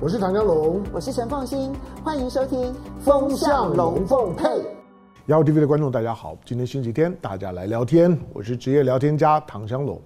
[0.00, 2.60] 我是唐江龙，我是陈凤新，欢迎收听
[2.98, 4.44] 《风向龙凤配》。
[5.26, 8.18] 雅虎 TV 的观众大家好，今天星期天，大家来聊天。
[8.32, 9.98] 我是职业聊天家唐香龙。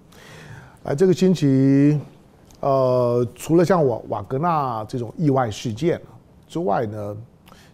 [0.85, 1.99] 来，这个星期，
[2.61, 6.01] 呃，除了像瓦瓦格纳这种意外事件
[6.47, 7.17] 之外呢，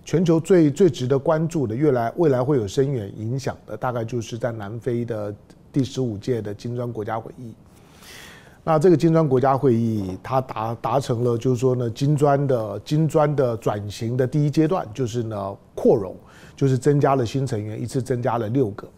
[0.05, 5.35] 全球最最值得关注的，越来未来会有深远影响的，大概就是在南非的
[5.73, 7.55] 第十五届的金砖国家会议。
[8.67, 16.17] 那这个金砖国家会议，它达达成了，就是说呢，金砖的金砖的转型的第一阶段，就是呢扩容，
[16.57, 18.89] 就是增加了新成员，一次增加了六个。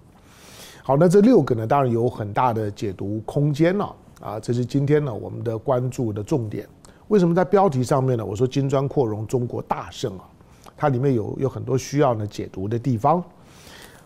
[0.84, 6.64] 好，那这六个呢，当然有很大的解读空间了啊，这是今天呢我们的关注的重点。
[7.08, 8.24] 为什么在标题上面呢？
[8.24, 10.30] 我说金砖扩容，中国大胜啊，
[10.76, 13.20] 它里面有有很多需要呢解读的地方。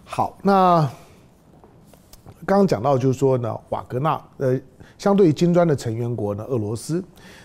[0.05, 0.91] 好，那
[2.47, 4.59] 刚刚讲到就是说呢，瓦格纳呃。
[5.01, 7.03] 相对于金砖的成员国呢，俄罗斯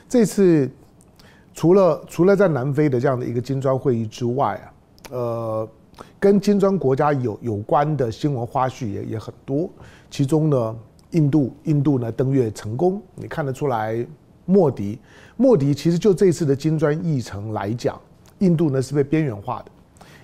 [0.09, 0.69] 这次
[1.53, 4.67] 除了除了在南非的这样的一个金砖会议之外啊，
[5.11, 5.69] 呃，
[6.19, 9.69] 跟金砖国家有有关的新闻花絮也也很多。
[10.11, 10.75] 其中呢，
[11.11, 14.05] 印度印度呢登月成功，你看得出来，
[14.43, 14.99] 莫迪
[15.37, 17.97] 莫迪其实就这次的金砖议程来讲，
[18.39, 19.71] 印度呢是被边缘化的，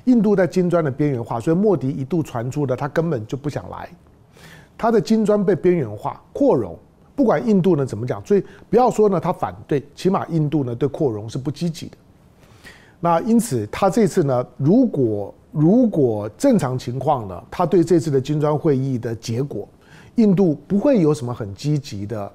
[0.03, 3.89] 印度在金砖的边缘化，所以莫迪一度传出的他根本就不想来，
[4.77, 6.77] 他的金砖被边缘化扩容。
[7.15, 11.97] 不管印度呢怎么讲，所以不要说呢他反对，起码印度呢对扩容是不积极的。
[12.99, 19.67] 那因此他这次呢，如果如果正常情况呢，他对这次的金砖会议的结果，
[20.15, 22.31] 印度不会有什么很积极的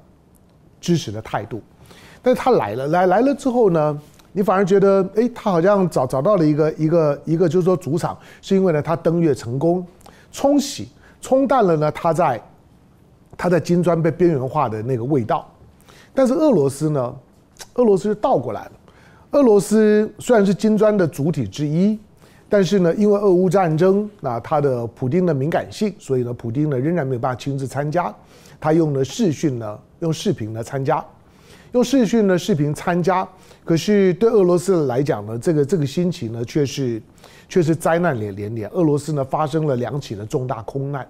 [0.81, 1.63] 支持的态度。
[2.21, 3.99] 但是他来了，来来了之后呢，
[4.33, 9.87] 你反而觉得，诶，他好像找找到了一个一个一个，就是说主场，是因为呢他登月成功，
[10.33, 10.89] 冲洗
[11.21, 12.43] 冲淡了呢他在。
[13.37, 15.47] 他在金砖被边缘化的那个味道，
[16.15, 17.15] 但是俄罗斯呢？
[17.75, 18.73] 俄罗斯是倒过来了。
[19.33, 21.99] 俄罗斯虽然是金砖的主体之一，
[22.49, 28.15] 但是呢，因为俄乌战争，那他的普丁的敏感性，所以呢，普丁呢仍然没有办法亲自参加。
[28.61, 31.05] 他用了视讯呢，用视频呢参加，
[31.73, 33.27] 用视讯的视频参加。
[33.65, 37.03] 可是对俄罗斯来讲呢，这个这个心情呢，却是
[37.49, 38.69] 却是灾难连连连。
[38.71, 41.07] 俄罗斯呢发生了两起的重大空难。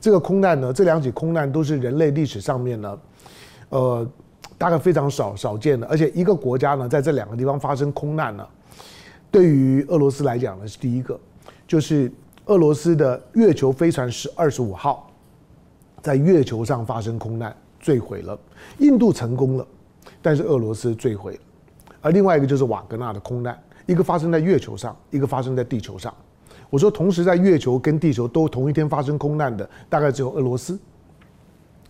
[0.00, 2.98] 这个空难呢，这两起空难都是人类历史上面呢，
[3.68, 4.08] 呃，
[4.56, 5.86] 大概非常少少见的。
[5.88, 8.46] 而且一个国家呢，在这两个地方发生空难呢，
[9.30, 11.20] 对于俄罗斯来讲呢，是第一个，
[11.66, 12.10] 就是
[12.46, 15.10] 俄罗斯的月球飞船是二十五号，
[16.00, 18.38] 在月球上发生空难坠毁了。
[18.78, 19.66] 印度成功了，
[20.22, 21.40] 但是俄罗斯坠毁了。
[22.00, 26.14] 而另外一个就是瓦格纳的空难，一个发生在月球上，一个发生在地球上。
[26.70, 30.78] 我说，同时在月球跟地球都同一天发生空难的，大概只有俄罗斯。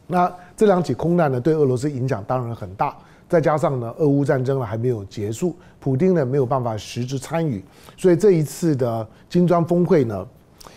[0.07, 2.97] 那这两起空难呢，对俄罗斯影响当然很大。
[3.29, 7.63] 再加上呢，俄乌战争呢还没有结束，普丁呢没有办法实质参与，
[7.97, 10.27] 所以这一次的金砖峰会呢，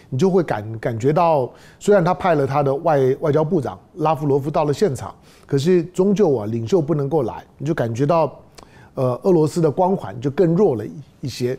[0.09, 1.49] 你就会感感觉到，
[1.79, 5.15] 虽然他派了他的外外交部长拉夫罗夫到了现场，
[5.47, 8.39] 可是终究啊，领袖不能够来，你就感觉到，
[8.93, 10.85] 呃，俄罗斯的光环就更弱了
[11.21, 11.57] 一些。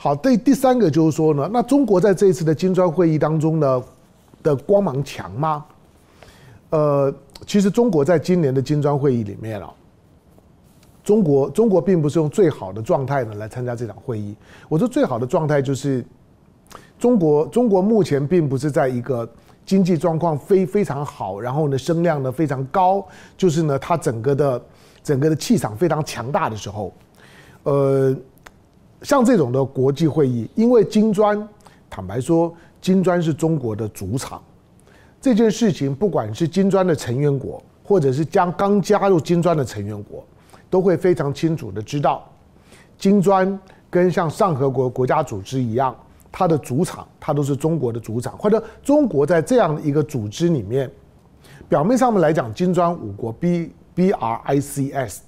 [0.00, 3.82] 好，对，第三个就是说呢，那中国在这一次的金砖会议当中呢
[4.44, 5.64] 的光芒强吗？
[6.70, 7.12] 呃，
[7.44, 9.68] 其实中国在今年的金砖会议里面啊，
[11.02, 14.36] 中国中国并不是用最好的状态呢来参加这场会议。
[14.68, 16.04] 我说最好的状态就是，
[16.96, 19.28] 中国中国目前并不是在一个
[19.66, 23.04] 经济状况非非常好，然后呢声量呢非常高，
[23.36, 24.62] 就是呢它整个的
[25.02, 26.92] 整个的气场非常强大的时候，
[27.64, 28.16] 呃。
[29.02, 31.48] 像这种的国际会议，因为金砖，
[31.88, 34.42] 坦白说，金砖是中国的主场。
[35.20, 40.24] 这件事情，不管是金砖的成员国，或者是将刚加入金砖的成员国，
[40.70, 42.28] 都会非常清楚的知道，
[42.96, 43.58] 金砖
[43.90, 45.94] 跟像上合国国家组织一样，
[46.30, 50.88] 它的主场，它都是中国的主场，或者中国在这样的一个组织里面，
[51.68, 55.22] 表面上面来讲，金砖五国 B B R I C S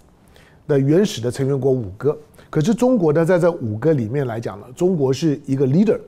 [0.70, 2.16] 的原始的成员国五个。
[2.48, 5.98] 可是中国呢，在这五个里面来讲呢，中国是一个 leader，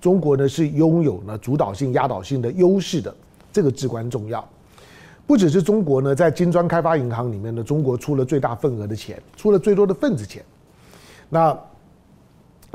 [0.00, 3.14] 中国呢是拥有呢主导性、压倒性的优势的，
[3.52, 4.46] 这个至关重要。
[5.26, 10.44] 不只是中国呢，在金砖开发银行里面呢，中国出了最大份额的钱，出了最多的份子钱，
[11.28, 11.58] 那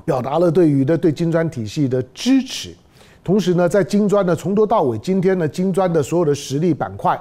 [0.06, 2.76] 表达了对于的对金砖体系的支持。
[3.24, 7.20] 同时呢，在金砖呢从头到尾，今天呢金砖的所有的实力板块。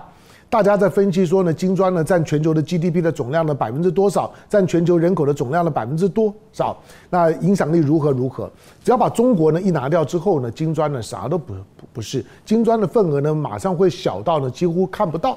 [0.49, 4.33] 大家在分析说呢，金砖呢占全球的 GDP 的总量的百分之多少？
[4.49, 6.77] 占全球人口的总量的百分之多少？
[7.11, 8.49] 那影响力如何如何？
[8.85, 11.55] 只要把中国呢一拿掉之后呢，金砖呢啥都不
[11.93, 15.37] 不是，金砖的份额呢马上会小到呢几乎看不到。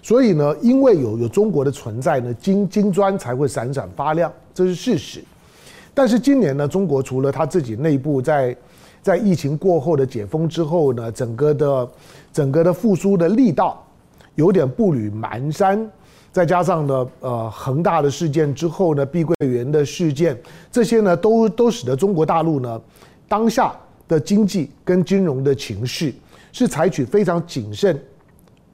[0.00, 5.22] 所以呢，因为有有中国的存在呢，金金砖才会闪闪发亮，这是事实。
[5.92, 8.56] 但是今年呢，中国除了他自己内部在
[9.02, 11.88] 在疫情过后的解封之后呢，整个的
[12.32, 13.82] 整个的复苏的力道
[14.36, 15.84] 有点步履蹒跚，
[16.30, 20.40] 再加上呢，呃，恒大的事件之后呢，碧桂园的事件，
[20.70, 22.80] 这些呢，都都使得中国大陆呢，
[23.28, 23.74] 当下
[24.06, 26.14] 的经济跟金融的情绪
[26.52, 28.00] 是采取非常谨慎。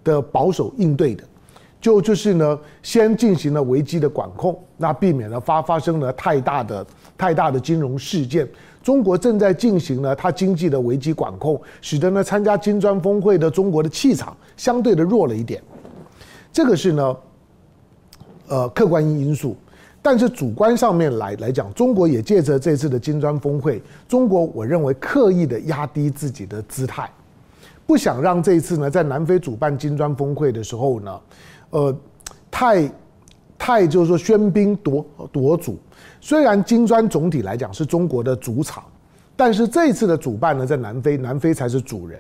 [0.05, 1.23] 的保守应对的，
[1.81, 6.85] 就就是呢，先进行了危机的管控，那避免了发发生了太大的
[7.23, 8.49] 太大的金融事件。
[8.83, 15.63] 中国正在进行呢它经济的危机管控，使得呢参加金砖峰会的中国的气场相对的弱了一点。
[16.53, 17.17] 这个是呢，
[18.49, 19.57] 呃，客观因素。
[20.03, 27.09] 但是主观上面来来讲，中国也借着这次的金砖峰会，中国我认为刻意的压低自己的姿态。
[27.87, 31.21] 不想让这一次呢，在南非主办金砖峰会的时候呢，
[31.71, 31.97] 呃，
[32.51, 32.91] 太
[33.65, 35.79] 太就是说喧宾夺夺主。
[36.21, 38.83] 虽然金砖总体来讲是中国的主场，
[39.37, 42.19] 但是这次的主办呢，在南非，南非才是主人。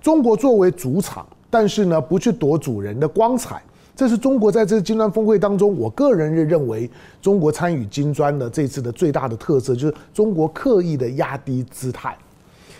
[0.00, 3.62] 中国作为主场，但是呢，不去夺主人的光彩，
[3.94, 6.90] 这是中国在这次金砖峰会当中，我个人认认为，
[7.20, 12.16] 中国参与金砖的这次的最大的特色，就是中国刻意的压低姿态。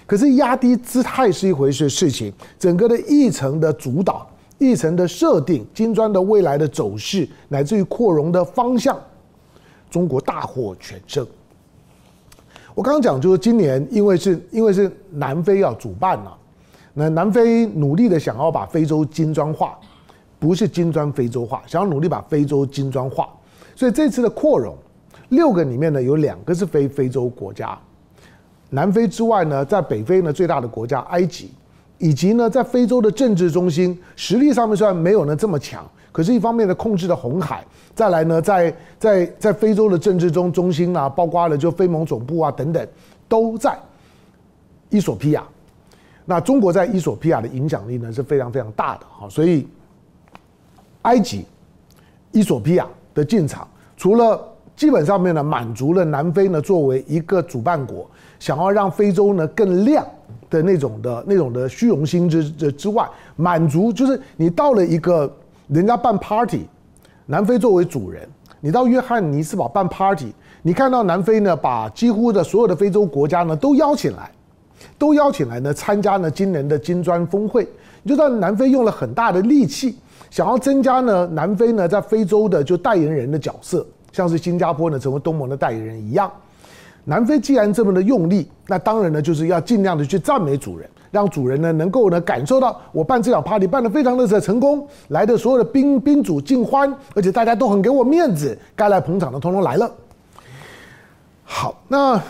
[0.08, 4.28] 可是压低姿态是一回事事情，整个的议程的主导、
[4.62, 8.96] 议程的设定、金砖的未来的走势，乃至于扩容的方向，
[9.90, 11.26] 中国大获全胜。
[12.72, 16.38] 我刚刚讲就是今年，因为是因为是南非要主办了，
[16.94, 19.76] 那南非努力的想要把非洲金砖化，
[20.38, 23.28] 不是金砖非洲化，想要努力把非洲金砖化，
[23.74, 24.76] 所以这次的扩容，
[25.30, 27.76] 六个里面呢有两个是非非洲国家。
[28.70, 31.50] 南非之外呢，在北非呢最大的国家埃及，
[31.98, 42.86] 以及呢在非洲的政治中心，实力上面虽然没有呢这么强，可是一方面呢控制了红海，再来呢在在在非洲的政治中中心啊，包括了就非盟总部啊等等，
[43.28, 43.78] 都在
[44.90, 45.44] 伊索比亚。
[46.24, 49.66] 那中国在伊索比亚的影响力呢是非常非常大的哈，所以
[51.02, 51.44] 埃及、
[52.32, 53.66] 伊索比亚的进场，
[53.96, 54.40] 除了
[54.74, 58.08] 基本上面呢满足了南非呢作为一个主办国。
[58.38, 60.04] 想要让非洲呢更亮
[60.50, 65.32] 的那种的那种的虚荣心之之之外，满足就是你到了一个
[65.68, 66.66] 人家办 party，
[67.26, 68.28] 南非作为主人，
[68.60, 70.32] 你到约翰尼斯堡办 party，
[70.62, 74.30] 你看到南非呢把几乎的所有的非洲国家呢都邀请来，
[74.98, 77.66] 都邀请来呢参加呢今年的金砖峰会，
[78.02, 79.96] 你就知道南非用了很大的力气，
[80.30, 86.30] 想要增加呢南非呢在非洲的就代言人的角色，像是新加坡呢成为东盟的代言人一样。
[87.04, 99.92] 南非既然这么的用力，那当然呢，就是要尽量的去赞美主人，让主人呢能够呢感受到我办这场 party 办得非常的成功，来的所有的宾宾主尽欢，而且大家都很给我面子，该来捧场的通通来了。
[101.42, 102.22] 好，那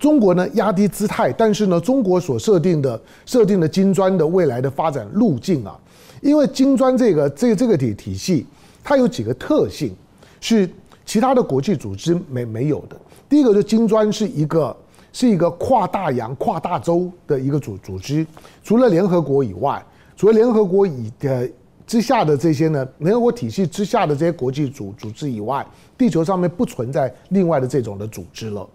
[0.00, 5.78] 中国呢压低姿态，但是呢，中国所设定的设定的金砖的未来的发展路径啊，
[6.20, 8.44] 因为金砖这个这这个体体系，
[8.82, 9.94] 它有几个特性
[10.40, 10.68] 是。
[11.06, 12.96] 其他的国际组织没没有的。
[13.28, 14.76] 第一个，就金砖是一个
[15.12, 18.26] 是一个跨大洋、跨大洲的一个组组织。
[18.62, 19.82] 除了联合国以外，
[20.16, 21.48] 除了联合国以的
[21.86, 25.64] 之下的这些呢，联合国体系之下的这些国际组组织以外，
[25.96, 28.66] 地球上面不存在另外的这种的组织了。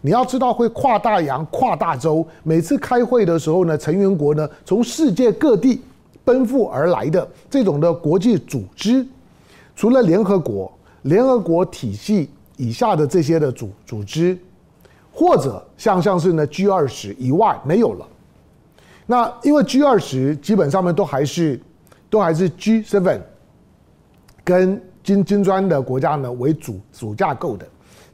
[0.00, 5.82] 你要知道，会跨大洋、跨大洲，每次开会的时候呢，成员国呢从世界各地
[6.24, 9.04] 奔赴而来的这种的国际组织，
[9.74, 10.72] 除了联合国。
[11.02, 14.38] 联合国体系以下的这些的组组织，
[15.12, 18.06] 或者像像是呢 G 二十以外没有了。
[19.06, 21.60] 那因为 G 二十基本上面都还是
[22.08, 23.20] 都还是 G seven
[24.44, 27.66] 跟金金砖的国家呢为主主架构的。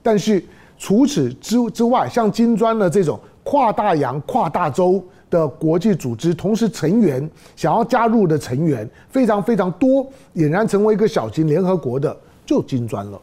[0.02, 0.42] 但是
[0.78, 12.16] 除此之之外，像金砖的这种跨大洋、跨大洲的国际组织，同时成员想要加入的成员非常非常多，俨然成为一个小型联合国的。
[12.46, 13.20] 就金砖了，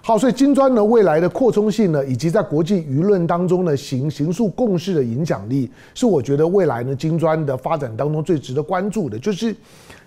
[0.00, 9.18] 好，所以金砖呢未来的扩充性呢，以及在国际舆论当中呢形形塑共识的影响力，是我觉得未来呢金砖的发展当中最值得关注的。
[9.18, 9.54] 就是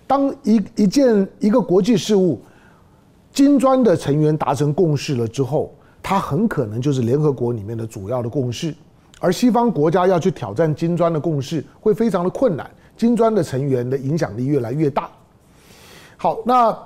[0.06, 2.40] 当一一件一个国际事务，
[3.32, 8.74] 金砖的成员达成共识了之后，它很可能就是联合国里面的主要的共识，
[9.20, 12.70] 而西方国家要去挑战金砖的共识，会非常的困难。
[12.96, 15.10] 金砖的成员的影响力越来越大。
[16.18, 16.78] 好，那。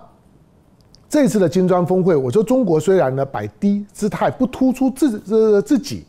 [1.12, 6.06] 这次的金砖峰会，我说中国虽然呢摆低姿态，不突出自自自己，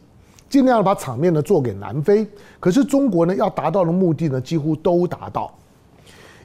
[0.49, 2.25] 尽量把场面呢做给南非，
[2.61, 5.53] 可是中国呢要达到的目的呢几乎都达到，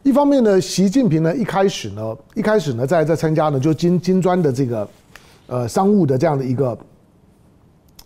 [0.01, 4.89] 一方面呢，习近平呢一开始呢，一开始呢在在参加呢就金金砖的这个
[5.45, 6.77] 呃商务的这样的一个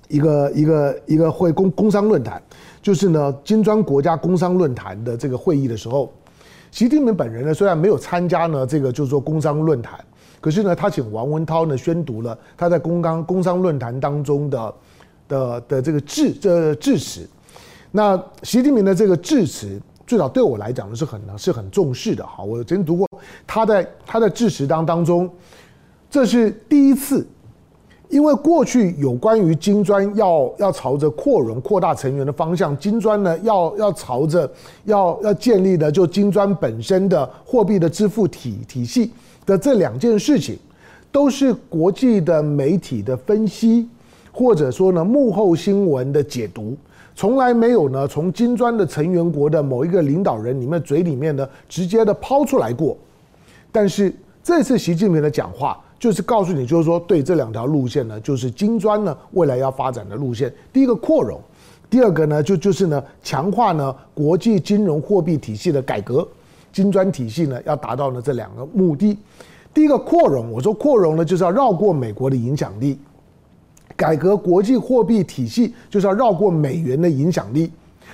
[0.09, 2.43] 一个一个一个会工工商论坛，
[2.81, 6.11] 就是呢金砖国家工商论坛的这个会议的时候，
[6.71, 9.97] 习近平本人呢虽然没有参加呢这个就是说工商论坛，
[10.41, 14.73] 可是呢他请王文涛呢宣读了他在工商工商论坛当中的
[15.29, 17.25] 的的这个致这致辞。
[17.91, 22.43] 那习近平的这个致辞，最早对我来讲呢是很是很重视的哈。
[22.43, 23.07] 我曾经读过
[23.45, 25.29] 他在他的致辞当当中，
[26.09, 27.27] 这是第一次，
[28.11, 34.49] 因为过去有关于金砖要要朝着扩容扩大成员的方向，金砖呢要要朝着
[34.83, 39.09] 要要建立的就金砖本身的货币的支付体体系
[39.45, 40.57] 的这两件事情，
[41.09, 43.87] 都是国际的媒体的分析，
[44.33, 46.75] 或者说呢幕后新闻的解读。
[47.15, 52.97] 从来没有呢，从金砖的成员国的某一个领导人里面嘴里面呢，直接的抛出来过。
[53.71, 54.13] 但是
[54.43, 60.51] 这次习近平的讲话，就是告诉你，就是说，对这两条路线呢，就是金砖呢未来要发展的路线。
[60.73, 61.39] 第一个扩容，
[61.91, 66.27] 第二个呢就就是呢强化呢国际金融货币体系的改革。
[66.73, 69.15] 金砖体系呢要达到呢这两个目的。
[69.75, 72.97] 第一个扩容，我说扩容呢就是要绕过美国的影响力。
[73.95, 77.71] 改革国际货币体系，就是要绕过美元的影响力，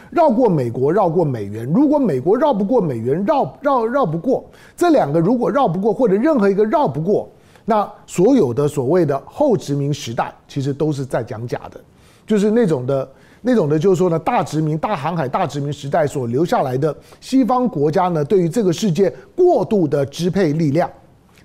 [0.10, 1.66] 绕过美国，绕过美元。
[1.74, 4.44] 如果美国绕不过美元，绕绕绕不过
[4.76, 7.30] 这两个，如果绕不过，或者任何一个绕不过，
[7.70, 11.78] 那所有的所谓的后殖民时代，其实都是在讲假的，
[12.26, 13.06] 就是那种的，
[13.42, 20.90] 那种的，就是说呢，大殖民、大航海、大殖民时代所留下来的西方国家呢，对于这个世界过度的支配力量，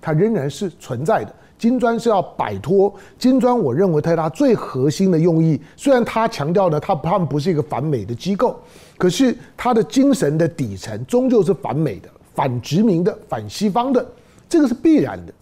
[0.00, 1.34] 它仍然是存在的。
[1.58, 8.56] 金砖是要摆脱金砖，我认为它它最核心的用意，虽然它强调呢，它他们不是一个反美的机构，
[8.96, 14.06] 可是他的精神的底层终究是反美的、反殖民的、反西方的，
[14.48, 15.32] 这个是必然的。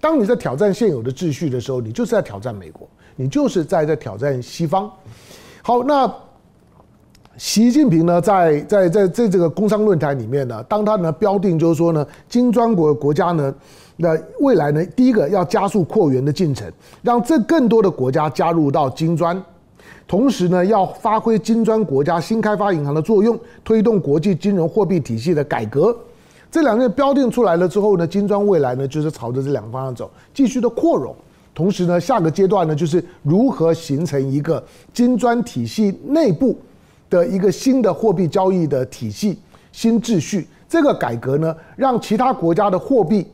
[0.00, 4.90] 当你在挑战现有的秩序的时候，你就是在挑战美国，你就是在在挑战西方。
[5.62, 6.12] 好，那
[7.36, 13.54] 习近平呢，在在在在这个工商论坛里面呢，当他呢标定就是说呢，金砖国国家呢。
[13.98, 14.84] 那未来呢？
[14.94, 19.42] 第一个要加速扩员的进程，让这更多的国家加入到金砖，
[20.06, 25.96] 同时呢，要发挥金砖国家新开发银行的作用，推动国际金融货币体系的改革。
[26.50, 31.14] 这两个标定出来了之后呢，金砖未来呢就是朝着这两个方向走，继续的扩容。
[31.54, 34.62] 同时呢，下个阶段呢就是如何形成一个
[34.92, 36.58] 金砖体系内部
[37.10, 39.38] 的一个新的货币交易的体系、
[39.72, 40.46] 新秩序。
[40.68, 43.26] 这个改革呢，让其他国家的货币。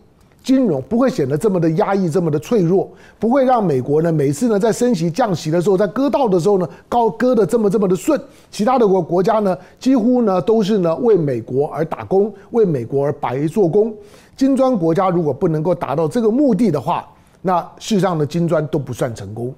[0.42, 8.20] 金融不会显得这么的压抑，这么的脆弱，不会让美国呢每次呢在升息降息的时候，在割稻的时候呢高割的这么这么的顺，
[8.50, 13.94] 其他的国国家呢几乎呢都是呢为美国而打工，为美国而白做工。
[14.36, 17.08] 金砖国家如果不能够达到这个目的的话，
[17.40, 19.54] 那事实上的金砖都不算成功。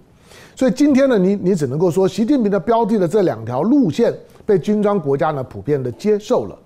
[0.56, 4.12] 所以今天呢，你你只能够说，习近平的标的的这两条路线
[4.44, 6.56] 被金砖国家呢普遍的接受了。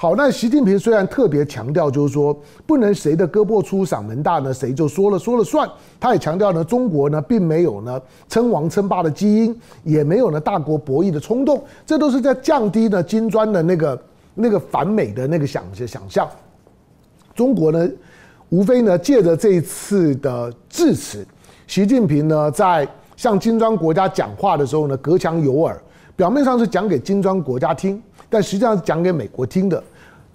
[0.00, 2.32] 好，那习近平虽然特别强调，就是说
[2.64, 5.68] 不能谁的胳膊粗嗓门大呢，谁就说了说了算。
[5.98, 14.02] 他也强调呢，中国呢并没有呢称王称霸的基因，也没有呢大国博弈的冲动，这都是在降低呢金砖的那个
[14.36, 16.30] 那个反美的那个想想象。
[17.34, 17.90] 中国呢，
[18.50, 21.26] 无非呢借着这一次的致辞，
[21.66, 22.86] 习近平呢在
[23.16, 25.76] 向金砖国家讲话的时候呢，隔墙有耳，
[26.18, 28.02] 表面上是讲给金砖国家听。
[28.28, 29.82] 但实际上是讲给美国听的，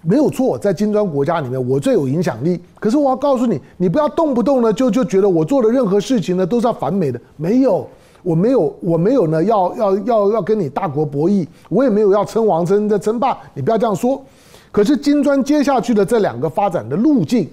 [0.01, 0.57] 没有错。
[0.57, 2.59] 在金砖国家里面，我最有影响力。
[2.79, 7.19] 可是我要告诉你，你不要动不动呢就就觉得我做的任何事情呢都是要反美的。
[7.35, 7.85] 没有，
[8.23, 13.37] 我没有，我没有呢要要要要跟你大国博弈，我也没有要称王称的称霸。
[13.53, 14.23] 你不要这样说。
[14.71, 17.47] 可是金砖接下去的这两个发展的路径，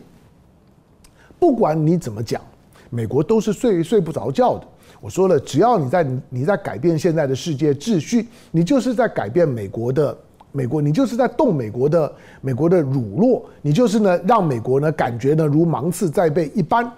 [1.38, 2.40] 不管你怎么讲，
[2.88, 4.66] 美国都是睡睡不着觉的。
[5.00, 10.16] 我说了，只要你在你在改变现在的世界秩序，你就是在改变美国的。
[10.52, 16.92] 美国，你就是在动美国的美国的乳酪，你就是呢，让美国呢感觉呢如芒刺在背一般。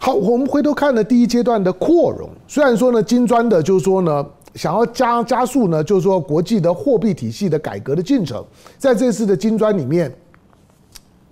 [0.00, 8.44] 好，我们回头看呢第一阶段的扩容，虽然说呢金砖的，就是说呢想要加加速呢，就是说国际的货币体系的改革的进程，
[8.78, 10.12] 在这次的金砖里面，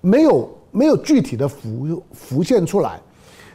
[0.03, 3.01] 没有没有具体的浮浮现出来，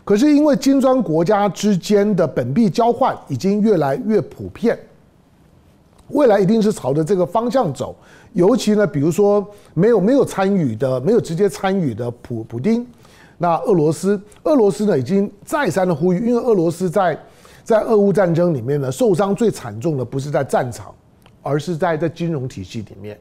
[0.09, 4.75] 可是因为金砖国家之间的本币交换已经越来越普遍。
[6.07, 7.95] 未来一定是朝着这个方向走，
[8.33, 12.83] 尤其呢，比如说没有没有参与的、没有直接参与的普普丁，
[13.37, 17.15] 那俄罗斯，俄罗斯呢已经再三的呼吁，因为俄罗斯在
[17.63, 20.91] 在俄乌战争里面呢受伤最惨重的不是在战场，
[21.43, 23.15] 而是在在金融体系里面，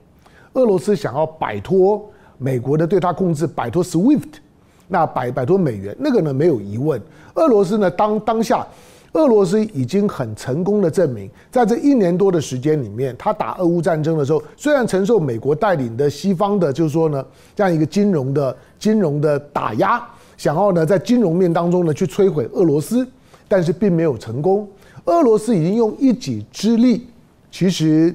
[0.54, 2.02] 俄罗斯想要摆脱
[2.38, 4.40] 美国的对他控制，摆脱 SWIFT，
[4.88, 7.00] 那摆摆脱美元，那个呢没有疑问。
[7.34, 8.66] 俄罗斯呢当当下，
[9.12, 20.04] 俄罗斯已经很成功的证明，在这一年多的时间里面，他打俄乌战争的时候，虽然承受美国带领的西方的，就是说呢这样一个金融的金融的打压，
[20.36, 23.06] 想要呢在金融面当中呢去摧毁俄罗斯，
[23.46, 24.68] 但是并没有成功。
[25.04, 27.06] 俄罗斯已经用一己之力，
[27.50, 28.14] 其实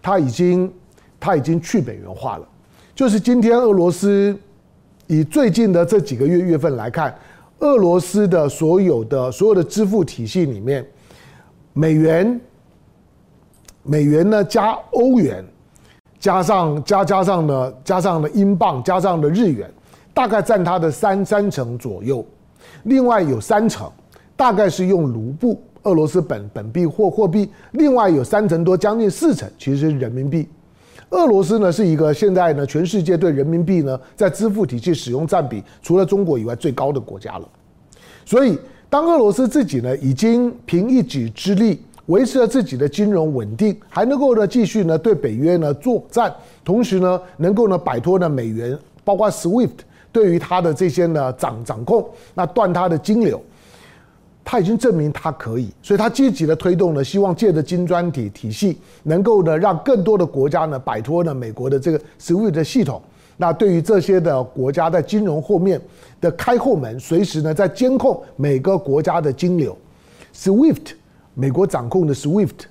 [0.00, 0.72] 他已经
[1.18, 2.48] 他已经去美元化了。
[2.94, 4.34] 就是今天俄罗斯
[5.10, 7.12] 以最近的这几个月月份来看，
[7.58, 10.86] 俄罗斯的所有的所有的支付体系里面，
[11.72, 12.40] 美元
[13.82, 15.44] 美元呢加欧元，
[16.20, 19.68] 加上加加上呢加上了英镑，加上了日元，
[20.14, 22.24] 大概占它的三三成左右。
[22.84, 23.90] 另外有三成，
[24.36, 25.60] 大概是用卢布。
[25.82, 30.46] 俄罗斯本本币或货币，另外有三成多，将近四成，其实是人民币。
[31.10, 37.48] 俄罗斯呢是一个现在呢全世界对人民币呢在支付体系使用占比，除了中国以外最高的国家了。
[38.24, 38.56] 所以，
[38.88, 46.32] 当俄罗斯自己呢已经凭一己之力维持了自己的金融稳定，还能够呢继续呢对北约呢作战，
[46.64, 49.70] 同时呢能够呢摆脱呢美元，包括 SWIFT
[50.12, 53.42] 对于它的这些呢掌掌控，那断它的金流。
[54.44, 63.00] 他已经证明他可以，所以他积极的推动呢，希望借着金砖体体系，能够呢让更多的国家呢摆脱呢美国的这个 SWIFT 的系统。
[63.36, 65.80] 那对于这些的国家在金融后面
[66.20, 69.76] 的开后门，随时呢在监控每个国家的金流。
[70.34, 70.92] SWIFT
[71.34, 72.64] 美国掌控的 SWIFT，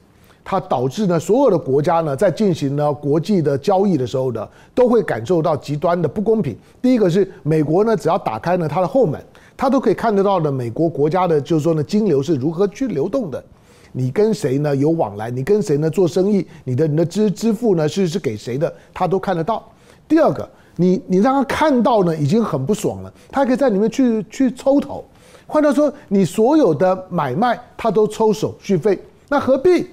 [0.43, 6.57] 它导致呢所有的国家呢在进行呢国际的交易的时候呢，都会感受到极端的不公平。
[6.81, 9.19] 第一个是美国呢只要打开呢它的后门。
[9.59, 13.43] 他都可以看得到的，美国国家的，就是说呢，金流是如何去流动的，
[13.91, 19.69] 你跟谁呢有往来，你跟谁呢做生意，你的你的支支付呢是是给谁的，他都看得到。
[20.07, 25.03] 第二个，你你让他看到呢，已经很不爽了，他可以在里面去去抽头。
[25.45, 28.97] 换句话说，你所有的买卖他都抽手续费，
[29.27, 29.87] 那何必？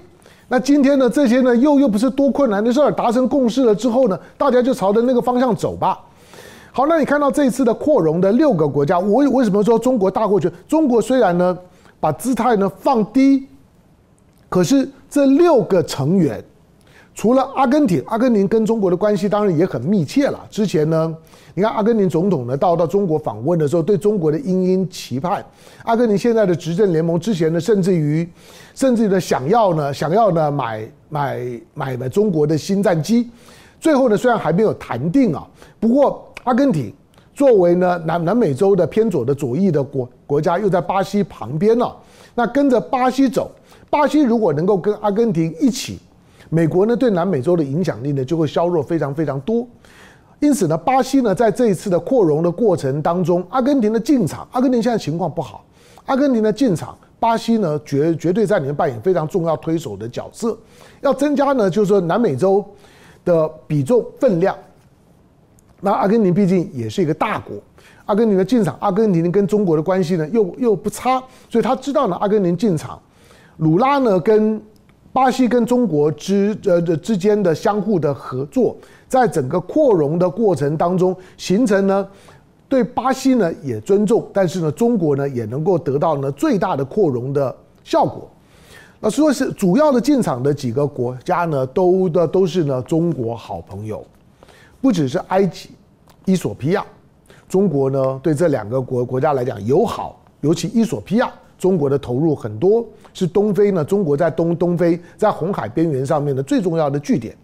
[0.47, 5.99] 那今天呢，这些呢又又不是多困难的事儿，达成共识了之后呢，大家就朝着那个方向走吧。
[6.77, 10.51] 好，那你看到这一次的扩容的六个国家，我为什么说中国大获全？
[10.67, 11.57] 中国虽然呢
[11.99, 13.47] 把姿态呢放低，
[14.47, 16.39] 可是这六个成员，
[17.15, 20.39] 除了阿根廷，阿根廷跟中国的关系当然也很密切了。
[20.51, 21.11] 之前呢，
[21.55, 25.43] 你看阿根廷总统呢到到中国访问的时候，对中国的殷殷期盼。
[25.83, 28.29] 阿根廷现在的执政联盟之前呢，甚至于，
[28.75, 33.31] 甚至呢想要呢想要呢买买买买中国的新战机，
[33.79, 35.43] 最后呢虽然还没有谈定啊，
[35.79, 36.23] 不过。
[36.47, 36.93] 阿根廷
[37.33, 41.93] 作为呢南南美洲的偏左的左翼的国国家，又在巴西旁边了。
[42.33, 43.51] 那跟着巴西走，
[43.89, 45.99] 巴西如果能够跟阿根廷一起，
[46.49, 49.67] 美国呢对南美洲的影响力呢就会削弱非常非常多。
[50.39, 55.65] 因此呢，巴西呢在这一次的扩容的过程当中，阿根廷的进场，阿根廷现在情况不好，
[56.05, 60.57] 阿根廷的进场，巴西呢绝绝对在里面扮演非常重要推手的角色，
[61.01, 62.63] 要增加呢就是说南美洲
[63.25, 64.55] 的比重分量。
[65.79, 67.55] 那阿根廷毕竟也是一个大国，
[68.05, 72.99] 阿根廷的进场，阿根廷跟中国的关系呢又又不差，所以他知道呢，阿根廷进场，
[73.57, 74.59] 鲁拉呢跟
[75.13, 78.75] 巴西跟中国之呃之间的相互的合作，
[79.07, 82.07] 在整个扩容的过程当中，形成呢
[82.67, 88.27] 对巴西呢也尊重，但是呢中国呢也能够得到呢最大的扩容的效果。
[88.99, 94.03] 那说是主要的进场的几个国家呢，都的都是呢中国好朋友。
[94.81, 95.71] 不只是埃及、
[96.25, 96.85] 伊索比亚，
[97.49, 107.35] 中国呢对这两个国国家来讲友好，尤其伊索比亚，中国的投入很多，是东非呢，中国在东东非在红海边缘上面的最重要的据点。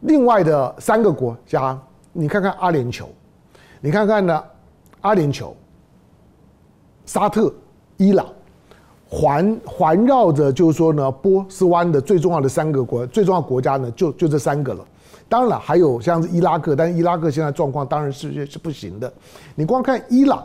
[0.00, 1.80] 另外的三个国家，
[2.12, 3.04] 你看看阿联酋，
[3.80, 4.42] 你看看呢，
[5.02, 5.52] 阿联酋、
[7.06, 7.54] 沙特、
[7.96, 8.26] 伊朗，
[9.08, 14.84] 环环绕着就是说呢，波斯湾的最重要的三个国，最重要国家呢，就就这三个了。
[15.32, 19.10] 当然了，还有像是伊拉克，但是伊拉克现在状况当然是是不行的。
[19.54, 20.44] 你光看伊朗、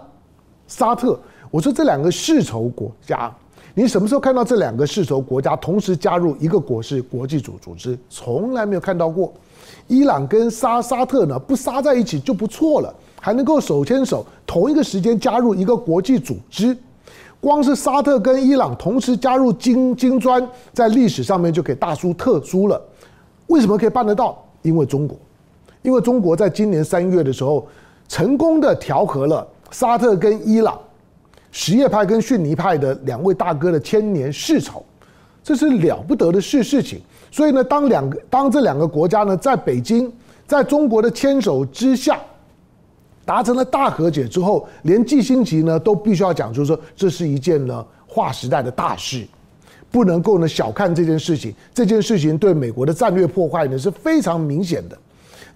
[0.65, 1.19] 沙特，
[1.51, 3.29] 我说这两个世仇国家，
[3.73, 7.99] 你什么时候看到这两个世仇国家同时加入一个国是国际组组织？
[8.09, 9.33] 从来没有看到过。
[9.87, 16.77] 伊朗跟沙沙特呢，不杀在一起就不错了，还能够手牵手同一个时间加入一个国际组织。
[17.41, 22.81] 光是沙特跟伊朗同时加入金金砖，在历史上面就可以大书特书了。
[23.47, 24.41] 为什么可以办得到？
[24.67, 25.17] 因为中国，
[25.81, 27.65] 因为中国在今年三月的时候，
[28.09, 30.77] 成功的调和了沙特跟伊朗
[31.51, 34.83] 什叶派跟逊尼派的两位大哥的千年世仇，
[35.41, 37.01] 这是了不得的事事情。
[37.31, 40.11] 所以呢，当两个当这两个国家呢，在北京
[40.45, 42.19] 在中国的牵手之下，
[43.25, 49.25] 达成了大和解之后，连季辛吉呢都必须要讲，就是说这是一件呢划时代的大事，
[49.91, 51.53] 不能够呢小看这件事情。
[51.73, 54.97] 这件事情对美国的战略破坏呢是非常明显的。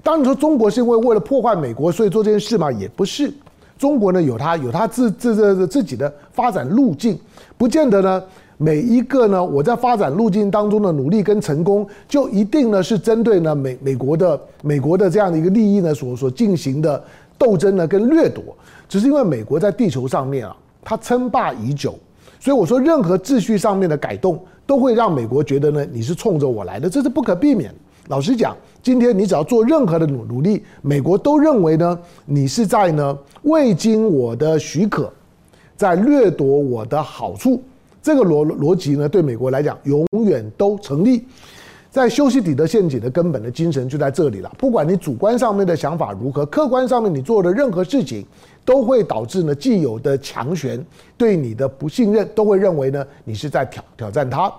[0.04, 2.72] 当你说中国是因为为了破坏美国所以做这件事吗？
[2.72, 3.32] 也不是。
[3.78, 7.20] 中国呢有它有它自自自自己的发展路径，
[7.58, 8.24] 不见得呢
[8.58, 17.04] 每一个呢我在发展路径当中的努力跟成功就一定呢是针对呢美美国的美国的这样的一个利益呢所所进行的
[17.40, 18.44] 斗争呢跟掠夺，
[18.88, 21.98] 只是因为美国在地球上面啊它称霸已久，
[22.42, 27.72] 所以我说任何秩序上面的改动都会让美国觉得呢你是冲着我来的，这是不可避免。
[28.08, 35.14] 老实讲，今天你只要做任何的努努力，美国都认为呢，你是在呢未经我的许可，
[35.78, 37.62] 在掠夺我的好处。
[38.02, 41.24] 这个逻逻辑呢，对美国来讲永远都成立。
[41.92, 44.50] 在修昔底德陷阱的根本的精神就在这里了。
[44.58, 48.26] 不管你主观上面的想法如何，客观上面你做的任何事情，
[48.64, 50.84] 都会导致呢既有的强权
[51.18, 54.50] 对你的不信任，都会认为呢你是在挑挑战他。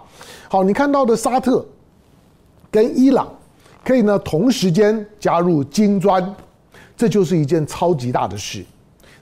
[0.51, 1.65] 好，你看到的沙特。
[2.71, 3.29] 跟伊朗
[3.85, 6.35] 可以呢同时间加入金砖，
[6.97, 8.65] 这就是一件超级大的事。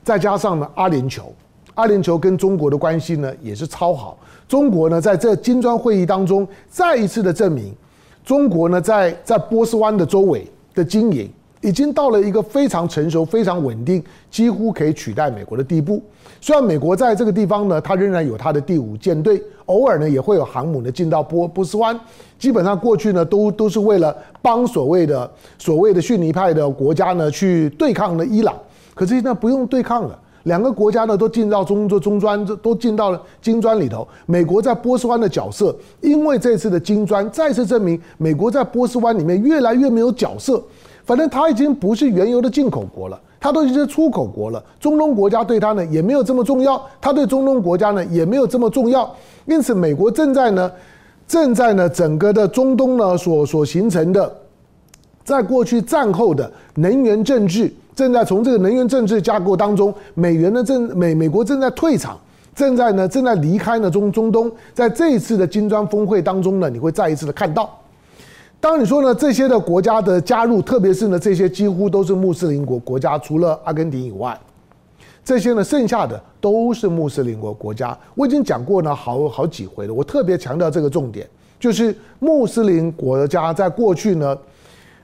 [0.05, 1.27] 再加上呢阿联酋，
[1.75, 4.19] 阿联酋跟中国的关系呢也是超好。
[4.49, 7.75] 中国呢在这金砖会议当中再一次的证明，
[8.25, 11.31] 中国呢在在波斯湾的周围的经营。
[11.63, 16.03] 已经到了一个非常成熟、非常稳定，几乎可以取代美国的地步。
[16.41, 22.01] 虽然美国在这个地方呢，它仍然有它的第五舰队，偶尔呢也会有航母呢进到波波斯湾。
[22.39, 28.59] 基本上过去呢都都是为了帮所谓的所谓的逊尼派的国家呢去对抗呢伊朗。
[28.95, 34.07] 可是现在不用对抗了，两个国家呢都进到中中专，都进到了金砖里头。
[34.27, 40.63] 美国在波斯湾的角色，因为这次的金砖再次证明，美国在波斯湾里面越来越没有角色。
[41.05, 44.63] 反正它已经不是原油的进口国了，它都已经是出口国了。
[44.79, 49.13] 中东国家对它呢也没有这么重要，它对中东国家呢也没有这么重要。
[49.47, 50.71] 因此，美国正在呢，
[51.27, 54.33] 正在呢整个的中东呢所所形成的，
[55.25, 62.19] 在过去战后的能源政治，正在从这个能源政治架构当中，美元呢正美美国正在退场，
[62.55, 64.51] 正在呢正在离开呢中中东。
[64.73, 67.69] 在这一次的金砖峰会当中呢，你会再一次的看到。
[68.59, 74.39] 当你说呢，这些的国家的加入，特别是呢，这些几乎都是穆斯林国国家，除了阿根廷以外，
[75.25, 77.97] 这些呢，剩下的都是穆斯林国国家。
[78.15, 79.95] 我已经讲过呢，好好几回了。
[79.95, 81.27] 我特别强调这个重点，
[81.59, 84.37] 就是穆斯林国家在过去呢，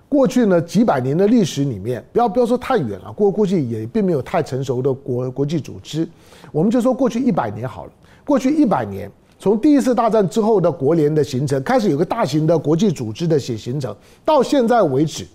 [0.08, 6.08] 过去呢几百年的历史里面，不要不要说太远了，过过去也并没有太成熟的国国际组织。
[6.52, 7.90] 我们就说过去一百年好了，
[8.24, 9.10] 过去一百年。
[9.38, 15.26] 从第一次大战之后的国联的形成，开始有个大型的国际组织的形形成，到现在为止，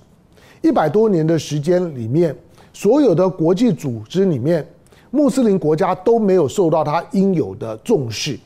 [0.63, 2.36] 一百多年的时间里面，
[2.73, 4.67] 所有的国际组织里面，
[5.12, 8.39] 穆斯林国家都没有受到它应有的重视。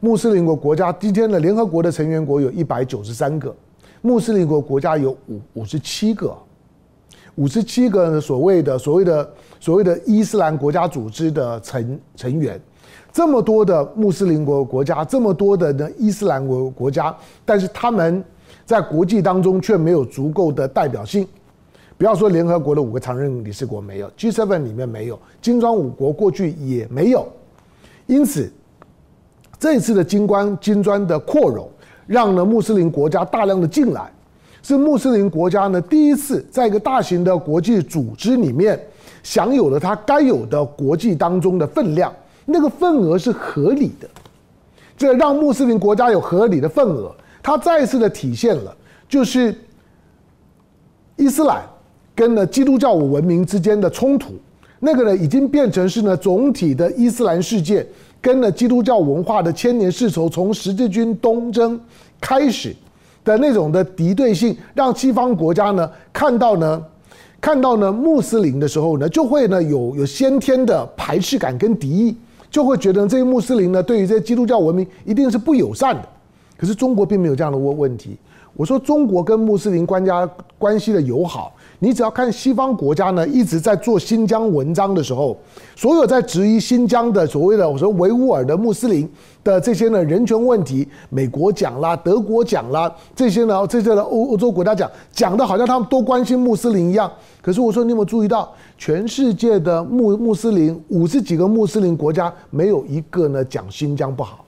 [0.00, 3.56] 穆斯林国国家今天的联合国的成员国有一百九十三个，
[4.02, 6.36] 穆斯林国国家有五五十七个，
[7.34, 12.60] 五十七个所谓的所谓的所谓的伊斯兰国家组织的成成员。
[13.12, 18.22] 这么多的穆斯林国国家，这么多的呢伊斯兰国国家，但是他们
[18.64, 21.26] 在国际当中却没有足够的代表性。
[21.98, 27.26] 不要说联合国的五个常任理事国没有，G7 里面没有，金砖五国过去也没有。
[28.06, 28.52] 因此，
[29.58, 31.66] 这一次的金砖金砖的扩容，
[32.06, 34.10] 让呢穆斯林国家大量的进来，
[34.62, 38.80] 是穆斯林国家呢第一次在一个大型的国际组织里面
[39.22, 42.12] 享有了它该有的国际当中的分量。
[42.48, 44.08] 那个份额是合理的，
[44.96, 48.72] 这让穆斯林国家有合理的份额，它再次的体现了，
[49.08, 49.52] 就是
[51.16, 51.60] 伊斯兰
[52.14, 54.34] 跟呢基督教文明之间的冲突，
[54.78, 57.84] 那个呢已经变成是呢总体的伊斯兰世界
[58.26, 61.80] 跟了基督教文化的千年世仇，从十字军东征
[62.20, 62.74] 开始
[63.24, 66.84] 的那种的敌对性，让西方国家呢看到呢。
[67.40, 72.16] 看到呢穆斯林的时候呢，就会呢有有先天的排斥感跟敌意。
[72.50, 76.02] 就会觉得这些穆斯林呢，对于这基督教文明一定是不友善的。
[76.56, 78.16] 可是中国并没有这样的问问题。
[78.56, 85.36] 我说中国跟穆斯林关家关系的友好，你只要看西方国家呢一直在做新疆文章的时候，
[85.76, 89.06] 所有在质疑新疆的所谓的我说维吾尔的穆斯林
[89.44, 97.12] 的这些呢人权问题，美国讲啦，德国讲啦，这些呢这些的欧欧洲国家讲讲的好像他们多关心穆斯林一样。
[97.42, 104.42] 可是我说你有没有注意到，全世界的穆穆斯林五十几个穆斯林国家没有一个呢讲新疆不好，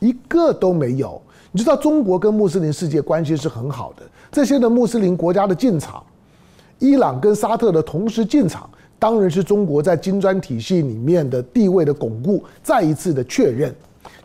[0.00, 1.18] 一个都没有。
[1.52, 6.00] 你知道中国跟穆斯林世界关系是很好的，这些的穆斯林国家的进场，
[6.78, 13.74] 伊朗跟沙特的同时进场，当然是中国在金砖体系里面的地位的巩固，再一次的确认，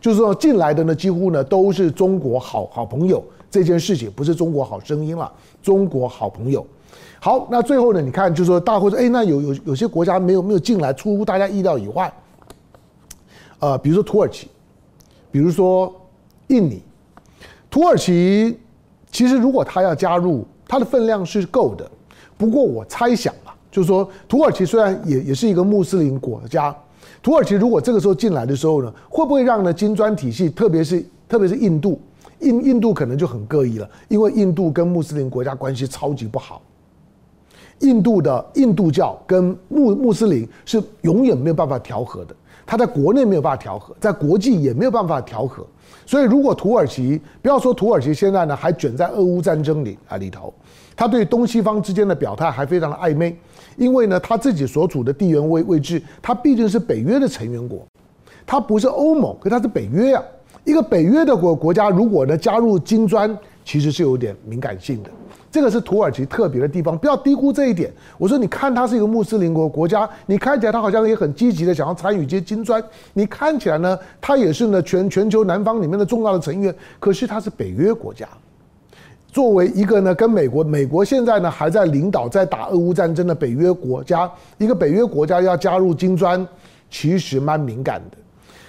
[0.00, 6.64] 就是说进来的呢几乎呢都是中国好好朋友，这件事情不是中国好声音了，中国好朋友。
[7.18, 12.12] 好，那最后呢，你看就是说大会说，哎，那有有有些国家没有没有进来，出乎大家意料以外，
[13.58, 14.46] 呃，比如说土耳其，
[15.32, 15.92] 比如说
[16.46, 16.80] 印尼。
[17.76, 18.58] 土耳其
[19.10, 21.86] 其实如果他要加入，他的分量是够的。
[22.38, 26.74] 不过我猜想啊，就是说土耳其虽然也也是一个穆斯林国家，
[27.22, 32.00] 土耳其如果这个时候进来的时候呢，会不会让呢金砖体系，特别是特别是印度，
[32.40, 36.62] 印印度可能就很膈应了，因为印度跟穆斯林国家关系超级不好。
[37.80, 42.34] 印度的印度教跟穆穆斯林是永远没有办法调和的，
[42.66, 45.64] 他在国内没有办法调和，在国际也没有办法调和。
[46.04, 50.52] 所以，如果土耳其不要说土耳其现在呢还卷在俄乌战争里啊里头，
[50.96, 53.36] 他对东西方之间的表态还非常的暧昧，
[53.76, 57.86] 因为呢他自己所处的地缘位位置，他毕竟是北约的成员国，
[58.44, 60.22] 他不是欧盟，可他是北约啊。
[60.64, 65.10] 一个北约的国国家，如果呢加入金砖，其实是有点敏感性的。
[65.56, 67.90] 这个是土耳其特别的地方，不要低估这一点。
[68.18, 76.74] 我说，你看它是一个穆斯林国国家，你看起来它好像也很积极的想要参与这些金砖，你看起来呢，它也是呢全全球南方里面的重要的成员。
[77.00, 78.28] 可是它是北约国家，
[79.28, 86.46] 作为一个呢跟美国，美国现在呢还在领导在打俄乌战争的北约国家，一个北约国家要加入金砖，
[86.90, 88.18] 其实蛮敏感的。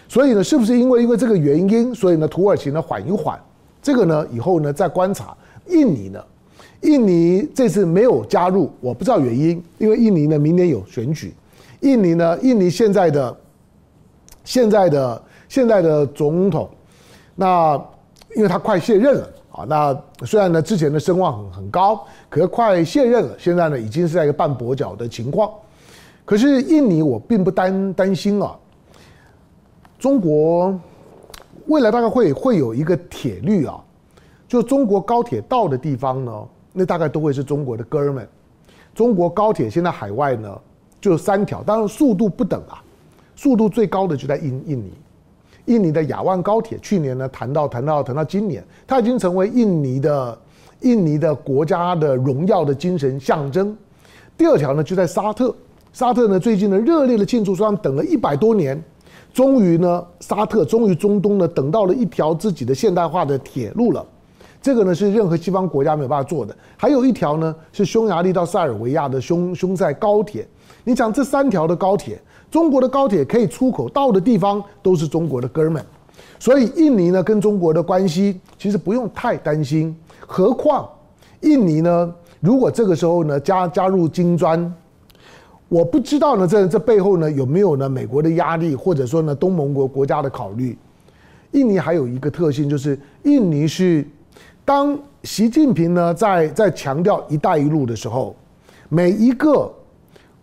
[0.08, 3.38] 所以呢，是不是因为因为这个原因，所以呢土耳其呢缓一缓？
[3.82, 5.36] 这个呢以后呢再观察。
[5.68, 6.24] 印尼呢？
[6.82, 11.34] 印尼这次没有加入，我不知道原因，因为印尼呢明年有选举。
[11.82, 13.38] 印尼呢，印尼现在的
[14.44, 16.68] 现在的现在的总统，
[17.36, 17.80] 那
[18.36, 25.52] 因为他快卸任了啊，那虽然呢之前的声望很很高，可是快卸任了，现在呢已经是在一个半跛脚的情况。
[26.26, 28.56] 可是印尼我并不担担心啊，
[30.00, 30.80] 中国
[31.68, 33.80] 未来大概会会有一个铁律啊，
[34.48, 36.32] 就中国高铁到的地方呢。
[36.78, 38.28] 那大概都会是中国的哥们。
[38.94, 40.62] 中国高铁现在海外呢，
[41.02, 42.84] 就三条，当然速度不等啊。
[43.36, 44.92] 速度最高的就在印印尼，
[45.66, 50.38] 印尼的雅万高铁去年呢谈到谈到谈到今年，它已经成为印尼的
[50.82, 53.76] 印尼的国家的荣耀的精神象征。
[54.38, 55.56] 第二条呢就在沙特，
[55.94, 58.80] 沙特呢最近呢热烈的庆祝说，等了一百多年，
[59.34, 64.04] 终于呢沙特终于中东呢等到了一条自己的现代化的铁路了。
[64.62, 66.56] 这个呢是任何西方国家没有办法做的。
[66.76, 70.46] 还有一条呢是匈牙利到塞尔维亚的匈匈塞高铁。
[70.84, 75.86] 你讲这三条的高铁，中国的高铁可以出口到的地方都是中国的哥们。
[76.40, 79.96] 所以印尼呢跟中国的关系其实不用太担心。
[80.20, 80.88] 何况
[81.42, 84.74] 印尼呢，如果这个时候呢加加入金砖，
[85.70, 90.78] 我不知道呢这这背后呢有没有呢美国的压力，或者说呢东盟国国家的考虑。
[91.52, 94.06] 印尼还有一个特性就是印尼是。
[94.68, 98.36] 当习近平呢在在强调“一带一路”的时候，
[98.90, 99.72] 每一个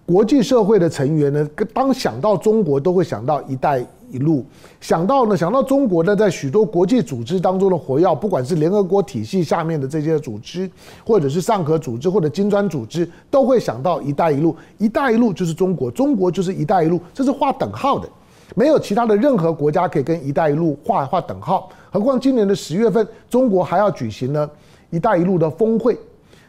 [0.06, 4.42] 国际社会的成员呢，当想到中国都会想到“一带一路”，
[4.80, 10.70] 想到呢想到中国呢在许多国际组织当中的活跃，不管是联合国体系下面的这些组织，
[11.06, 14.56] 或者是上合组织或者金砖组织，都会想到“一带一路”。
[14.78, 18.08] “一带一路”就是中国，中国就是“一带一路”，这是划等号的。
[18.54, 24.48] 没有其他的任何国家可以跟“一带一路”画画等号，何况今年的十月份，中国还要举行呢
[24.90, 25.98] “一带一路”的峰会。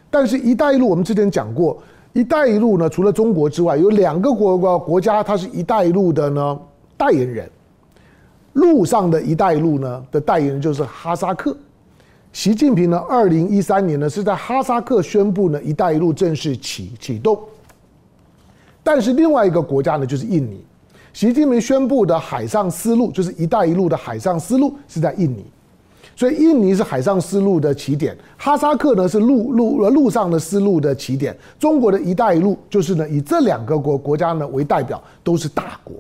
[0.09, 1.81] 但是“一带一路”，我们之前讲过
[2.13, 6.59] ，“一带一路”呢，除了中国之外，有两个国国家，它是一带一路的呢
[6.97, 7.49] 代言人。
[8.53, 11.55] 路上的一带一路呢的代言人就是哈萨克。
[12.31, 17.39] 习近平呢，二零一三年呢是在哈萨克宣布呢“一带一路”正式启启动。
[18.83, 20.63] 但是另外一个国家呢，就是印尼。
[21.15, 25.45] 习近平宣布的海上丝路，就是“一带一路”的海上丝路，是在印尼，
[26.13, 31.33] 所以印尼是海上丝路的起点，哈萨克呢是陆陆陆上的丝路的起点。
[31.57, 35.95] 中国的一带一路就是呢以这两个国国家呢为代表，都是大国。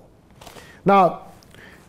[0.83, 1.09] 那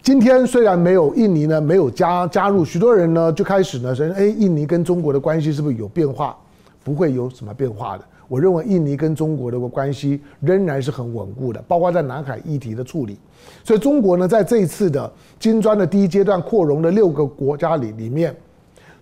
[0.02, 6.36] 今天虽然没有印尼呢没有加加入，许多人呢就开始呢说：“哎，印尼跟中国的关系是不是有变化？”
[6.84, 8.04] 不会有什么变化的。
[8.28, 13.18] 我认为印尼跟中国的关系仍然是很稳固的，包括在南海议题的处理。
[13.62, 18.34] 所以中国呢，在这一次的金砖的第一阶段扩容的六个国家里里面，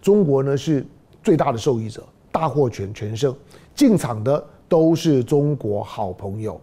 [0.03, 0.85] 中国呢是
[1.23, 3.35] 最大的受益者，大获全全胜。
[3.75, 6.61] 进场的都是中国好朋友。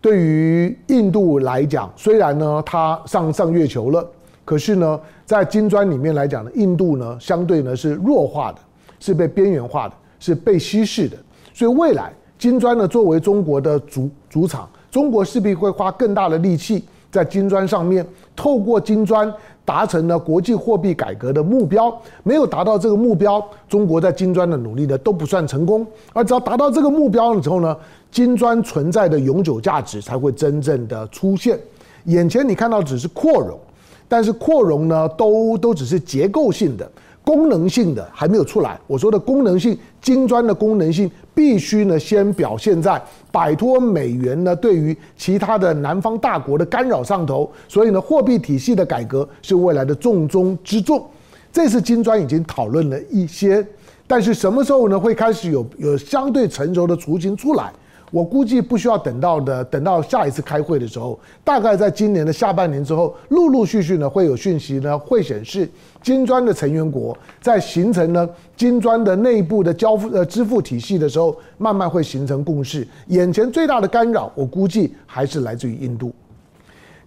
[0.00, 4.06] 对于印度来讲，虽然呢它上上月球了，
[4.44, 8.58] 可是呢，在金砖里面来讲呢，印度呢相对呢是弱化的，
[9.00, 11.16] 是被边缘化的，是被稀释的。
[11.54, 19.32] 所以未来金砖呢作为中国的主主场，中国势必会花更大的力气在金砖上面，透过金砖。
[19.66, 21.90] 达成了国际货币改革的目标，
[22.22, 25.86] 没有达到这个目标，中国在金砖的努力呢都不算成功。
[26.12, 27.74] 而只要达到这个目标了之后呢，
[28.10, 31.58] 金砖存在的永久价值才会真正的出现。
[32.04, 33.58] 眼前你看到只是扩容，
[34.06, 36.86] 但是扩容呢都都只是结构性的。
[37.24, 51.02] 功能性的还没有出来，我说的功能性，金砖的功能性必须呢先表现在摆脱美元呢对于其他的南方大国的干扰上头，所以呢货币体系的改革是未来的重中之重。
[51.50, 53.66] 这次金砖已经讨论了一些，
[54.06, 57.72] 但是什么时候呢会开始有有相对成熟的雏形出来？
[58.14, 65.68] 我估计不需要等到的，等到下一次开会的时候，大概在今年的下半年之后，陆陆续续呢会有讯息呢会显示，
[66.00, 72.86] 金砖的成员国在形成呢金砖的内部的交付呃支付体系的时候，慢慢会形成共识。
[73.08, 76.14] 眼前最大的干扰，我估计还是来自于印度。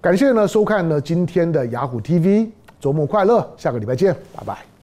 [0.02, 2.50] 感谢呢收看呢今天的雅虎 TV，
[2.82, 4.67] 周末快乐，下个礼拜见，拜拜。